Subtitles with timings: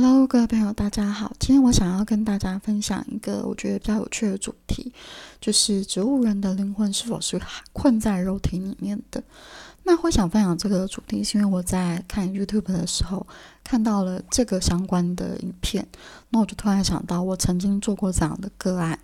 [0.00, 1.32] Hello，各位朋友，大家好。
[1.40, 4.92] 今天我想要跟大家分享一个我觉得比较有趣的主题，
[5.40, 7.40] 就是植物人的灵魂是否是
[7.72, 9.20] 困在肉体里面的。
[9.82, 13.26] 那会想分享这个主题，是因为我在看 YouTube 的时候
[13.64, 15.84] 看到了这个相关的影片，
[16.30, 18.96] 那我就突然想到，我曾经做过这样的个案。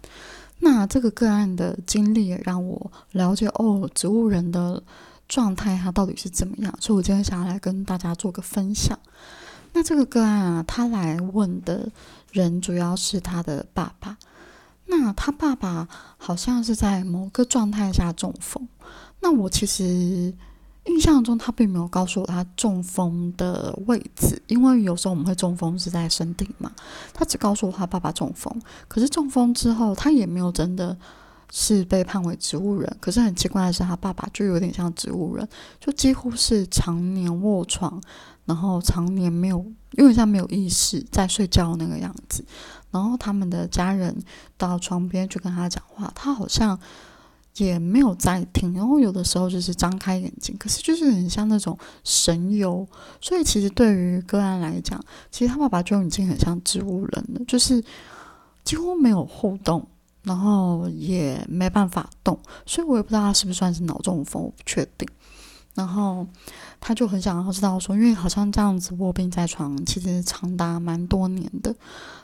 [0.61, 4.81] 那这个个案的经历也让我了解哦，植物人的
[5.27, 6.73] 状态它到底是怎么样。
[6.81, 8.97] 所以我今天想要来跟大家做个分享。
[9.75, 11.91] 那这个个案啊，他来问的
[12.33, 14.17] 人主要是他的爸爸。
[14.87, 18.69] 那他爸爸好像是在某个状态下中风。
[19.21, 20.33] 那我其实
[20.85, 26.71] 印象中他并没有告诉我他中风的位置，因为有时候我们会中风是在身体嘛。
[27.13, 28.55] 他只告诉我他爸爸中风，
[28.87, 30.97] 可是中风之后他也没有真的
[31.57, 32.97] 是被判为植物人。
[32.99, 38.03] 可是很奇怪的是，他爸爸就有点像植物人，就几乎是常年卧床。
[38.45, 42.45] 然后常年没有，因为像没有意识在睡觉那个样子。
[42.91, 44.15] 然后他们的家人
[44.59, 46.79] 到床边去跟他讲话，他好像
[47.57, 48.75] 也没有在听。
[48.75, 52.87] 然后有的时候就是张开眼睛，可是就是很像那种神游。
[53.19, 57.83] 所以其实对于个案来讲，其实他爸爸就已经很像植物人了，就是
[58.63, 59.89] 几乎没有互动，
[60.25, 62.37] 然后也没办法动。
[62.67, 65.09] 所以我也不知道他是不是算是脑中风，我不确定。
[65.75, 66.27] 然后
[66.81, 71.75] 他就很想要知道说，因为好像这样子卧病在床，其实长达蛮多年的。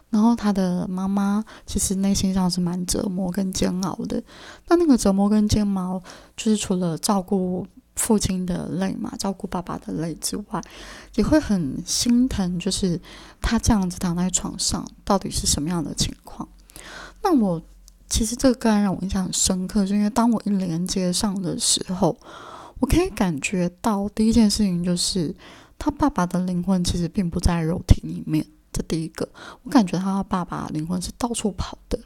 [0.08, 4.22] 然后他的妈妈其实内心上是蛮折磨跟煎熬的。
[4.68, 6.02] 那那个折磨跟煎熬，
[6.36, 10.60] 就是除了照顾父亲的累嘛，照顾爸爸的累之外，
[11.14, 13.00] 也会很心疼，就是
[13.40, 16.48] 他这样子躺在床上，到底是什么样的情况？
[17.22, 17.60] 那我
[18.11, 22.19] 其实这个个案让我印象很深刻，是因为当我一连接上的时候。
[22.80, 25.36] 我可以感觉到，第一件事情就是
[25.78, 28.42] 他爸爸的灵魂其实并不在肉体里面。
[28.72, 29.28] 这第一个，
[29.62, 31.98] 我感觉他爸爸灵魂是到处跑的。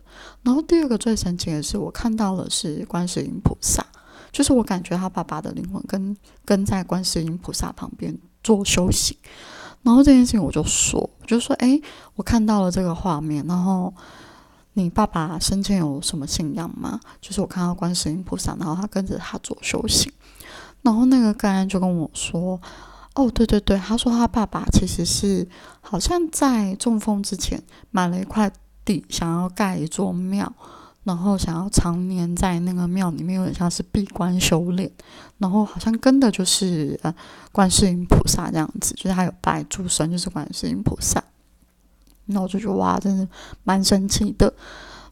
[0.43, 3.87] 然后第二个最神奇的是，我看到的是观世音菩萨，
[4.33, 9.17] 就是我感觉他爸爸的灵魂跟跟在观世音菩萨旁边做修行。
[9.83, 11.81] 然后这件事情我就说，我就说，哎，
[12.17, 13.47] 我看到了这个画面。
[13.47, 13.95] 然后
[14.75, 17.01] 你爸爸生前有什么信仰吗？
[17.21, 20.13] 就是我看到观世音菩萨，然后他跟着他做修行。
[20.83, 22.61] 然后那个个案就跟我说
[23.15, 25.49] ：“哦，对对对，他说他爸爸其实是
[25.81, 28.53] 好像在中风之前买了一块
[28.85, 30.53] 地，想要盖一座庙，
[31.05, 34.91] 然后想要常年在那个庙里面，有点像是闭关修炼。
[35.39, 37.15] 然后好像跟的就是呃
[37.53, 41.23] 观世音菩萨这样子，就是他有拜诸神，就是观世音菩萨。
[42.27, 43.29] 那我就觉得哇，真的
[43.63, 44.53] 蛮神奇的。”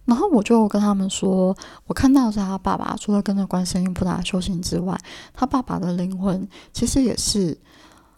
[0.05, 1.57] 然后我就跟他们说，
[1.87, 4.99] 我看到是他爸爸，除了跟着观世音菩萨修行之外，
[5.33, 7.57] 他爸爸的灵魂其实也是，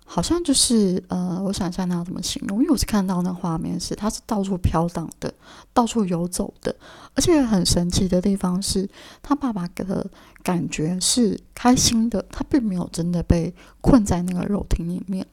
[0.07, 5.33] 好像就是呃，我想一下他要怎么形容，因为我是看到那画面是他是到处飘荡的，
[5.75, 6.75] 到处游走的，
[7.15, 8.89] 而且很神奇的地方是
[9.23, 10.07] 他爸爸给的
[10.43, 15.27] 感觉是开心的，他并没有真的被困在那个肉体里面，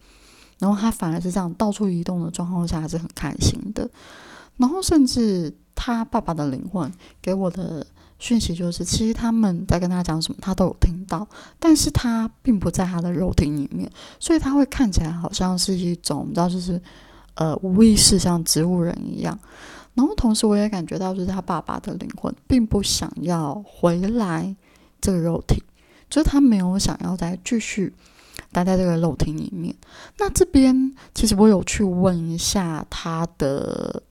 [0.62, 3.90] 然后他反而是这样到处移动的状况下还是很开心的，
[4.56, 5.54] 然后甚至。
[5.74, 7.84] 他爸爸的灵魂给我的
[8.20, 11.28] 讯息就是，其实他们在跟他讲什么，他都有听到，
[11.58, 16.80] 但是他并不在他的肉体里面，所以他会看起来好像是一种，你知道，就是
[17.34, 19.40] 呃无意识，像植物人一样。
[19.96, 24.56] 然后同时我也感觉到，就是他爸爸的灵魂并不想要回来
[25.00, 25.64] 这个肉体，
[26.12, 27.92] 就是他没有想要再继续
[28.52, 29.76] 待在这个肉体里面。
[30.18, 34.04] 那这边其实我有去问一下他的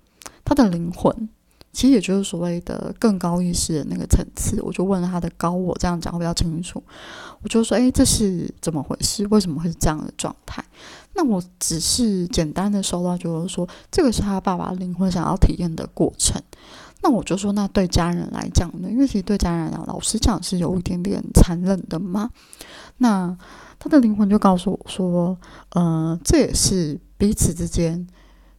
[0.44, 1.28] 他的灵魂。
[1.72, 6.82] 其实也就是所谓的更高意识的那个层次，我就问了他的高我，这样讲会比较清楚。
[7.42, 9.24] 我就说：“诶，这是怎么回事？
[9.28, 10.64] 为什么会是这样的状态？”
[11.14, 16.42] 那我只是简单的收到，就是说这个是他爸爸灵魂想要体验的过程。
[17.02, 18.90] 那我就说：“那对家人来讲呢？
[18.90, 22.30] 因为其实对家人来讲，老实讲是有一点点残忍的嘛。”
[22.98, 23.36] 那
[23.78, 25.38] 他的灵魂就告诉我说
[25.70, 28.06] ：“呃，这也是彼此之间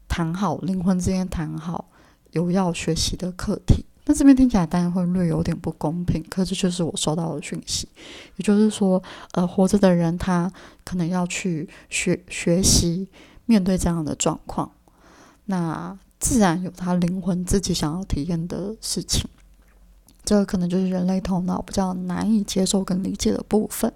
[0.07, 1.85] 谈好，灵魂之间谈好。”
[2.31, 7.89] 有要学习的课题，那这边听起来当然会略有点不公平，可是就是我收到的讯息，
[8.37, 10.49] 也就是说，呃，活着的人他
[10.85, 13.09] 可能要去学学习
[13.45, 14.71] 面对这样的状况，
[15.43, 19.27] 那自然有他灵魂自己想要体验的事情，
[20.23, 23.91] 这可能就是人类头脑比较难以接受跟理解的部分。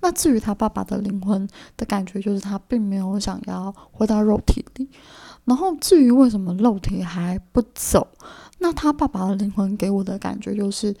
[0.00, 4.88] 那至于他爸爸的灵魂的感觉，就是他并没有想要回到肉体里。
[5.44, 8.06] 然后至于为什么肉体还不走，
[8.58, 10.94] 那他爸爸的灵魂给我的感觉就是，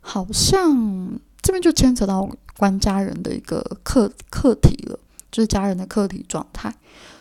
[0.00, 4.98] 好像这边就牵扯到关家人的一个课课题了，
[5.30, 6.74] 就是家人的客体状态，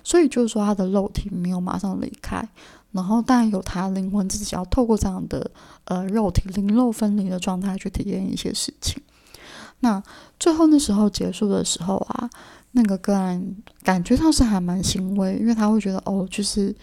[0.04, 2.48] 所以就是说他的肉体没有马上离开，
[2.94, 5.52] 然后当然有他灵魂自己要透过这样的
[5.86, 9.02] 呃肉体灵肉分离的状态去体验一些事情。
[9.80, 10.02] 那
[10.40, 12.30] 最后那时候结束的时候啊，
[12.72, 16.74] 那个个案感觉上是还蛮欣慰，因为他会觉得哦，就是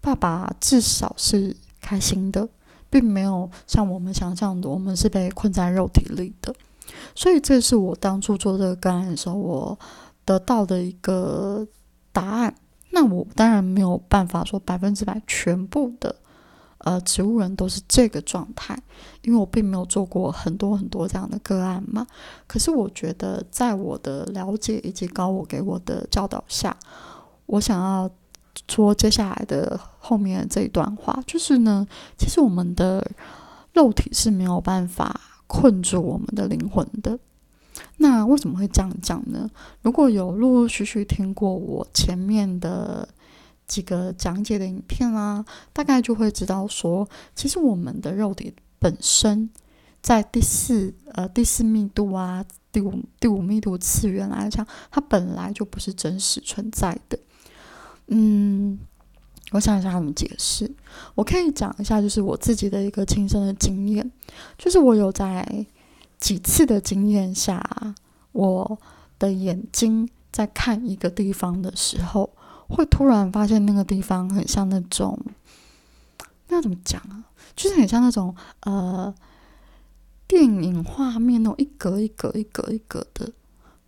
[0.00, 2.48] 爸爸至少是开心的，
[2.90, 6.52] 并没有像我们想象的，我们是被困在肉体里的。
[7.14, 9.78] 所以这是我当初做这个个案的时候，我
[10.24, 11.66] 得到的一个
[12.12, 12.54] 答案。
[12.94, 16.14] 那我当然没有办法说百分之百全部的
[16.78, 18.80] 呃植物人都是这个状态，
[19.22, 22.06] 因为我并没有做过很多很多这样的个案嘛。
[22.46, 26.74] 可是我觉得，在我的了解以及高我给我的教导下，
[27.46, 28.08] 我想要
[28.68, 31.86] 说接下来的后面这一段话，就是呢，
[32.16, 33.04] 其实我们的
[33.72, 35.20] 肉体是没有办法。
[35.46, 37.18] 困住我们的灵魂的，
[37.96, 39.50] 那为什么会这样讲呢？
[39.82, 43.08] 如果有陆陆续续听过我前面的
[43.66, 49.50] 几个讲解的影片啦，大概就会知道说，其实我们的肉体本身
[50.02, 57.18] 在第四呃第四密度啊第五第五密度次元来讲，它本来就不是真实存在的。
[58.08, 58.78] 嗯。
[59.52, 60.68] 我想一下怎么解释。
[61.14, 64.10] 我可以讲一下，就是我自己的一个亲身的经验，
[64.58, 65.46] 就是我有在
[66.24, 67.62] 几次的经验下，
[68.32, 68.78] 我
[69.18, 72.30] 的眼睛在看一个地方的时候，
[72.66, 75.18] 会突然发现那个地方很像那种，
[76.48, 77.28] 那怎么讲啊？
[77.54, 79.14] 就是很像那种呃
[80.26, 83.30] 电影画面那种一格一格一格一格的。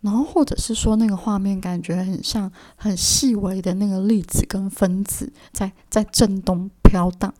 [0.01, 7.33] 然后，或者是说，那个画面感觉很像很细微的那个粒子跟分子在在震动飘荡。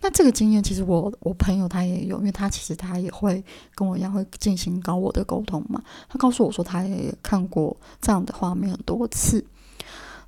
[0.00, 3.42] 那这个经验，其实我我朋友他也有，因为他其实他也会
[3.74, 5.82] 跟我一样会进行高我的沟通嘛。
[6.08, 9.44] 他告诉我说，他也看过这样的画面很多次。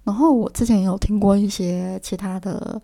[0.05, 2.81] 然后我之前也有听过一些其他的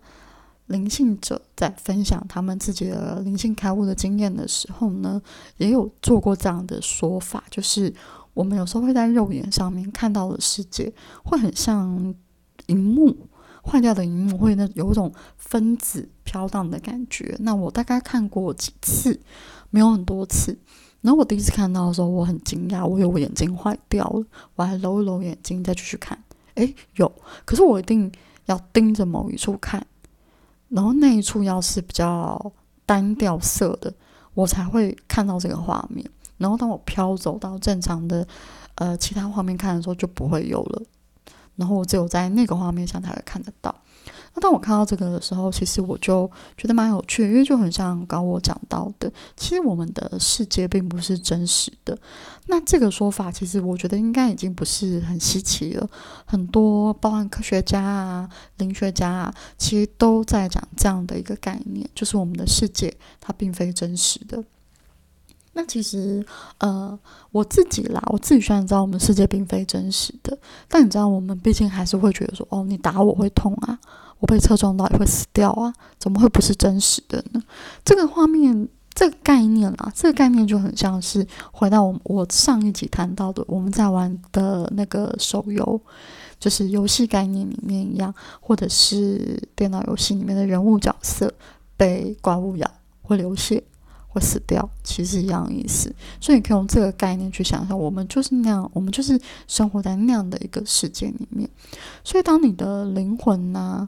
[0.67, 5.21] 灵性者在分享他们自己的灵性开悟的经验的时候呢，
[5.57, 7.93] 也有做过这样的说法，就是。
[8.35, 10.93] 我们有时候会在肉眼上面看到的世界，
[11.25, 12.15] 会很像
[12.67, 13.13] 荧幕
[13.63, 17.35] 坏掉的荧幕，会那有一种分子飘荡的感觉。
[17.39, 19.19] 那我大概看过几次，
[19.69, 20.57] 没有很多次。
[21.01, 24.25] 然后我第一次看到的时候，我很惊讶，我以为我眼睛坏掉了，
[24.55, 26.21] 我还揉一揉眼睛再继续看。
[26.55, 27.09] 诶，有，
[27.45, 28.11] 可是我一定
[28.47, 29.85] 要盯着某一处看，
[30.67, 32.51] 然后那一处要是比较
[32.85, 33.93] 单调色的，
[34.33, 36.05] 我才会看到这个画面。
[36.37, 38.27] 然后当我飘走到正常的，
[38.75, 40.81] 呃，其他画面看的时候就不会有了。
[41.59, 43.75] 然后我只有在那个画面上才会看得到。
[44.33, 51.97] 那当我看到这个的时候，其实我就觉得蛮有趣，因为就很像刚我讲到的，其实我们的世界并不是真实的。
[52.45, 55.89] 那这个说法，其实我觉得应该已经不是很稀奇了。
[56.25, 64.43] 很多包含科学家啊、灵学家啊，其实都在讲这样的一个概念，就是我们的世界它并非真实的。
[65.59, 66.25] 那其实，
[66.59, 66.97] 呃，
[67.33, 70.37] 我自己啦，我自己虽然知道我们世界并非真实的，
[70.69, 73.77] 但你知道，我们毕竟还是会觉得说，哦，你打我会痛啊，
[74.19, 77.43] 我被车撞到也会死掉啊，怎么会不是真实的呢？
[77.83, 85.81] 这个画面，这个概念啊，这个概念就很像是回到我我上一集谈到的，我们在玩的那个手游，
[86.39, 91.33] 就是游戏概念里面一样，或者是电脑游戏里面的人物角色
[91.75, 93.61] 被怪物咬会流血。
[94.19, 95.93] 死掉，其实一样意思。
[96.19, 101.49] 所以你可以用这个概念去想象，我们就是那样，我们就是生活在那样的一个世界里面。
[102.03, 103.87] 所以，当你的灵魂呢，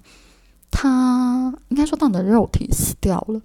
[0.70, 3.42] 它应该说，当你的肉体死掉了，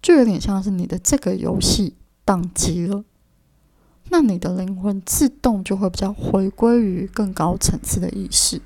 [0.00, 3.04] 就有点像是你的这个游戏宕机了。
[4.10, 8.60] 那你的灵魂自动就会比较回归于更高层次的意识。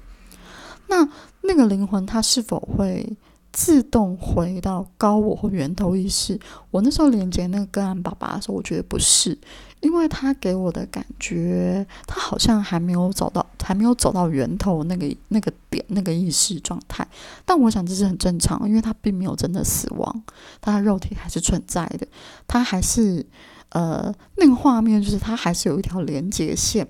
[0.88, 1.09] 那
[1.43, 3.17] 那个灵魂，它是否会？
[3.52, 6.38] 自动回到高我或源头意识。
[6.71, 9.37] 我那时候连接那个个案爸爸的时候，我觉得不是，
[9.81, 17.07] 因为他给我的感觉，他好像还没有走到，还没有走到源头那个那个点那个意识状态。
[17.45, 20.23] 但我想这是很正常，因为他并没有真的死亡，
[20.61, 22.07] 他的肉体还是存在的，
[22.47, 23.25] 他还是
[23.71, 26.87] 呃那个画面就是他还是有一条连接线。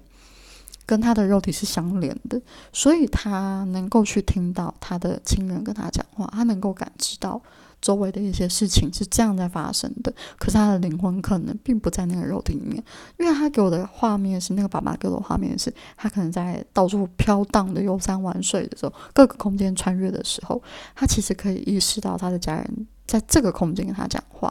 [0.88, 2.40] 跟他的肉体是相连的，
[2.73, 7.38] 所以他能够去听到他的亲人跟他讲话，他能够感知到
[7.83, 10.11] 周围的一些事情是这样在发生的。
[10.38, 12.83] 可是他的灵魂可能并不在那个肉体里面，
[13.18, 20.62] 因为他给我的画面是那个爸爸给我的画面是，他可能在到处飘荡的游山玩水的时候，各个空间穿越的时候，
[20.95, 24.50] 他其实可以意识到他的家人在这个空间跟他讲话。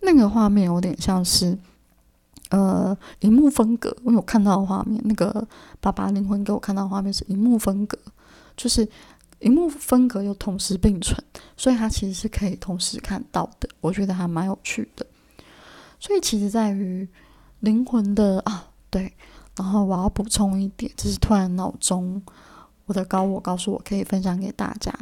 [0.00, 1.56] 那个画面有点像是。
[2.50, 5.46] 呃，荧幕风格，我有看到画面，那个
[5.80, 7.98] 爸爸灵魂给我看到画面是荧幕风格，
[8.56, 8.88] 就是
[9.40, 11.20] 荧幕风格又同时并存，
[11.56, 13.68] 所以它其实是可以同时看到的。
[13.80, 15.04] 我觉得还蛮有趣的。
[15.98, 17.08] 所以其实在于
[17.60, 19.12] 灵魂的啊，对。
[19.56, 22.22] 然后我要补充一点，就是突然脑中
[22.84, 24.92] 我的高我告诉我可以分享给大家，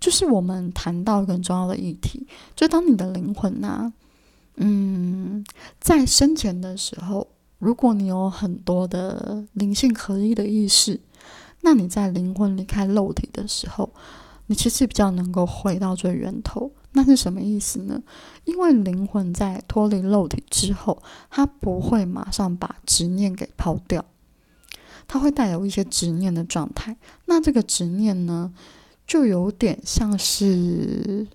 [0.00, 3.92] 就是我们谈到一个很重要的议题，就当你的灵魂呐。
[4.56, 5.44] 嗯，
[5.80, 11.00] 在生前的时候，如果你有很多的灵性合一的意识，
[11.62, 13.92] 那你在灵魂离开肉体的时候，
[14.46, 16.72] 你其实比较能够回到最源头。
[16.92, 18.02] 那是什么意思呢？
[18.44, 24.02] 因为灵魂在脱离肉体之后，它不会马上把执念给抛掉，
[25.06, 26.96] 它会带有一些执念的状态。
[27.26, 28.54] 那这个执念呢，
[29.06, 31.26] 就有点像是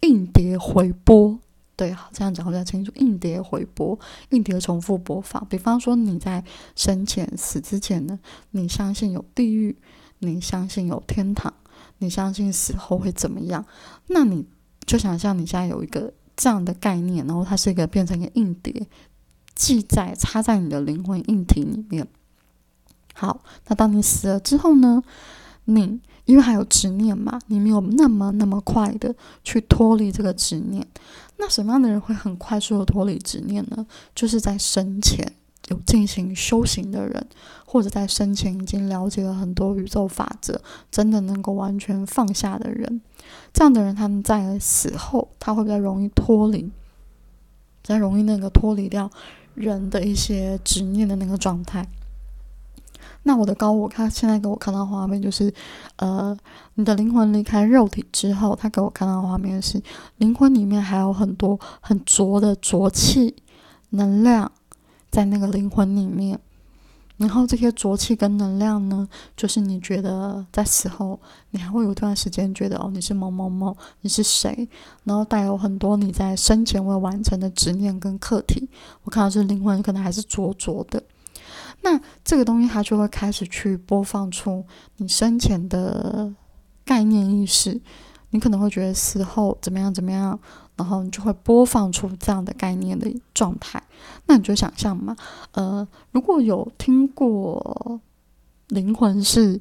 [0.00, 1.38] 硬碟回播。
[1.78, 2.90] 对，好，这样讲会比较清楚。
[2.96, 3.96] 硬碟回播，
[4.30, 5.46] 硬碟重复播放。
[5.48, 6.42] 比方说，你在
[6.74, 8.18] 生前死之前呢，
[8.50, 9.76] 你相信有地狱，
[10.18, 11.54] 你相信有天堂，
[11.98, 13.64] 你相信死后会怎么样？
[14.08, 14.44] 那你
[14.86, 18.88] 就想象你现在有一个这样的概念，然后它是一个变成一个硬碟，
[19.54, 22.08] 记在插在你的灵魂硬体里面。
[23.14, 25.04] 好，那当你死了之后呢，
[25.66, 26.00] 你。
[26.28, 30.86] 因为还有执念嘛，你没有那么那么快的去脱离这个执念。
[31.38, 33.86] 那什么样的人会很快速的脱离执念呢？
[34.14, 35.32] 就是在生前
[35.68, 37.26] 有进行修行的人，
[37.64, 43.00] 或者在生前已经了解了很多宇宙法则，真的能够完全放下的人。
[43.52, 46.72] 这样的人，他们在死后他会比较容易脱离，比
[47.84, 49.10] 较容易那个脱离掉
[49.54, 51.86] 人的一些执念的那个状态。
[53.24, 55.52] 那我的高我，他现在给我看到画面就是，
[55.96, 56.36] 呃，
[56.74, 59.82] 你的灵魂离开肉体之后，他给我看到画面是
[60.16, 63.36] 灵魂里面还有很多很浊的浊气
[63.90, 64.50] 能量
[65.10, 66.38] 在那个灵魂里面，
[67.18, 69.06] 然后这些浊气跟能量呢，
[69.36, 71.20] 就是你觉得在死后，
[71.50, 74.68] 你还会有一段时间觉得哦，你是某某某，你是谁，
[75.04, 78.68] 然后带有很多你在生前未完成的执念跟课题，
[79.02, 81.02] 我看到是灵魂可能还是浊浊的。
[81.90, 84.62] 那这个东西它就会开始去播放出
[84.98, 86.30] 你生前的
[86.84, 87.80] 概念意识，
[88.28, 90.38] 你可能会觉得死后怎么样怎么样，
[90.76, 93.82] 然后你就会播放出这样的概念的状态。
[94.26, 95.16] 那你就想象嘛，
[95.52, 97.98] 呃，如果有听过
[98.68, 99.58] 灵魂是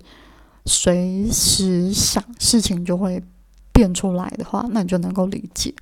[0.66, 3.24] 随时想事情就会
[3.72, 5.74] 变出来的话，那你就能够理解。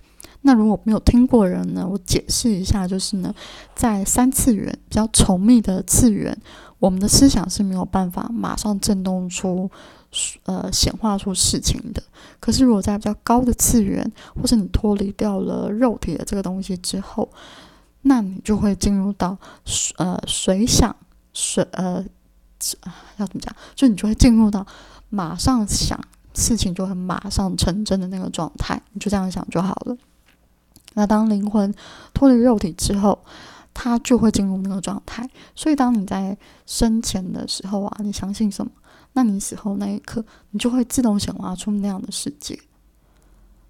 [0.48, 1.88] 那如果没有听过人呢？
[1.90, 3.34] 我解释一下，就是呢，
[3.74, 6.38] 在三次元比较稠密的次元，
[6.78, 9.72] 我们的思想是没有办法马上震动出，
[10.44, 12.04] 呃，显化出事情的。
[12.40, 17.28] 可是如果在比较高的次元，或是你脱离掉了肉体的这个东西之后，
[18.04, 19.36] 那你就会进入到
[19.98, 20.96] 呃随想
[21.34, 22.06] 随呃
[23.18, 23.56] 要怎么讲？
[23.74, 24.64] 就你就会进入到
[25.10, 26.00] 马上想
[26.36, 29.98] 事情就会马上成真的那个状态，你就这样想就好了。
[30.96, 31.74] 那当灵魂
[32.14, 33.20] 脱离肉体之后，
[33.74, 35.30] 它就会进入那个状态。
[35.54, 38.72] 所以，当你在生前的时候啊，你相信什么，
[39.14, 42.58] 那你死后那一刻，你就会自动显化出那样的世界。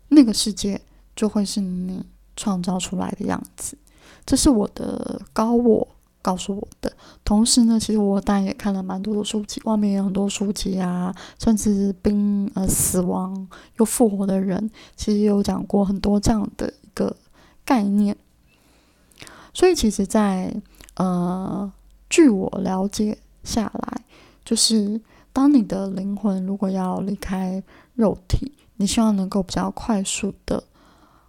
[0.09, 0.79] 那个世界
[1.15, 2.05] 就会是你
[2.35, 3.75] 创造出来的样子。
[4.23, 5.87] 这是我的高我
[6.21, 6.93] 告诉我的。
[7.23, 16.71] 同时呢，其实我当然也看了蛮多的书籍，外面有很多书籍啊，甚至冰呃死亡又复活的人，其实有讲过很多这样的。
[16.95, 17.15] 个
[17.63, 18.17] 概念，
[19.53, 20.55] 所以其实，在
[20.95, 21.71] 呃，
[22.09, 24.03] 据我了解下来，
[24.43, 24.99] 就是
[25.31, 27.61] 当你的灵魂如果要离开
[27.93, 30.63] 肉体，你希望能够比较快速的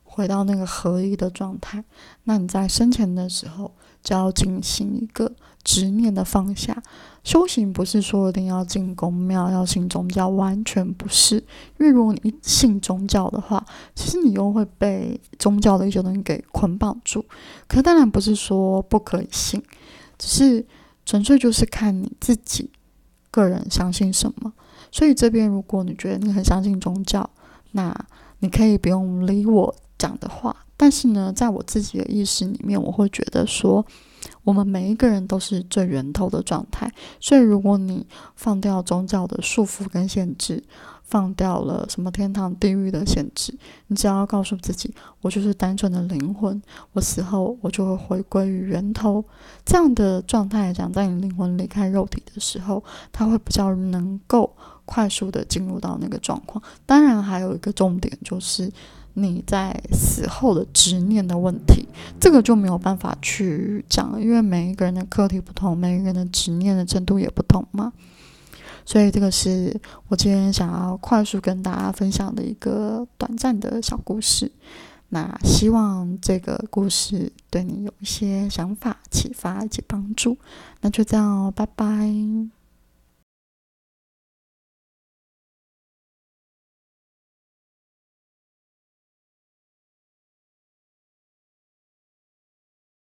[0.04, 1.84] 回到那个合一的状态，
[2.24, 5.32] 那你在生前的时候就要进行一个。
[5.66, 6.80] 执念的放下，
[7.24, 11.34] 修行不是说一定要进宫庙、要信宗教，完全不是。
[11.78, 17.24] 因为如果你信宗教的话，其实你又会被宗教的一些东西给捆绑住。
[17.66, 19.60] 可当然不是说不可以信，
[20.16, 20.64] 只是
[21.04, 22.70] 纯粹就是看你自己
[23.32, 24.52] 个人相信什么。
[24.92, 27.28] 所以这边如果你觉得你很相信宗教，
[27.72, 27.92] 那
[28.38, 30.54] 你可以不用理我讲的话。
[30.76, 33.84] 但是呢，在我自己的意识里面，我会觉得说。
[34.44, 40.62] 我们每一个人都是最源头的状态，所以如果你放掉宗教的束缚跟限制，
[41.02, 43.56] 放掉了什么天堂地狱的限制，
[43.86, 46.60] 你只要告诉自己，我就是单纯的灵魂，
[46.92, 49.24] 我死后我就会回归于源头。
[49.64, 54.52] 这样的状态来讲，在你灵魂离开肉体的时候，它会比较能够
[54.84, 56.60] 快速的进入到那个状况。
[56.84, 58.68] 当然，还有一个重点就是，
[59.18, 61.88] 你在死后的执念的问题，
[62.20, 67.94] 这个就没有办法去讲，因为每一个人的课题不同，每一个人的执念的程度也不同嘛。
[68.84, 74.52] 所以这个是我今天想要快速跟大家分享的一个短暂的小故事。
[75.08, 80.36] 那希望这个故事对你有一些想法、启发以及帮助。
[80.82, 82.55] 那就这样哦，拜拜。